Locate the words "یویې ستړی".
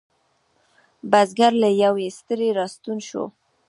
1.81-2.49